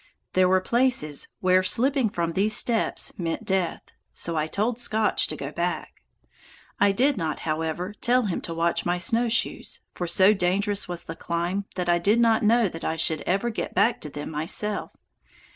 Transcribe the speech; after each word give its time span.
There 0.33 0.49
were 0.49 0.61
places 0.61 1.27
where 1.41 1.61
slipping 1.61 2.09
from 2.09 2.33
these 2.33 2.55
steps 2.55 3.13
meant 3.19 3.45
death, 3.45 3.83
so 4.11 4.35
I 4.35 4.47
told 4.47 4.79
Scotch 4.79 5.27
to 5.27 5.35
go 5.35 5.51
back. 5.51 6.01
I 6.79 6.91
did 6.91 7.17
not, 7.17 7.41
however, 7.41 7.93
tell 8.01 8.23
him 8.23 8.41
to 8.41 8.53
watch 8.55 8.83
my 8.83 8.97
snowshoes, 8.97 9.81
for 9.93 10.07
so 10.07 10.33
dangerous 10.33 10.87
was 10.87 11.03
the 11.03 11.15
climb 11.15 11.65
that 11.75 11.87
I 11.87 11.99
did 11.99 12.19
not 12.19 12.41
know 12.41 12.67
that 12.67 12.83
I 12.83 12.95
should 12.95 13.21
ever 13.27 13.51
get 13.51 13.75
back 13.75 14.01
to 14.01 14.09
them 14.09 14.31
myself. 14.31 14.89